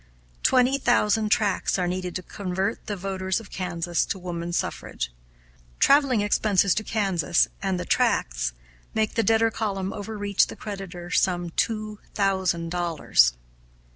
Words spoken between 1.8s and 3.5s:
needed to convert the voters